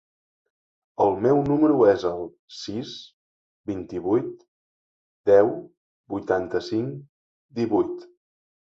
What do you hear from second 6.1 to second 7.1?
vuitanta-cinc,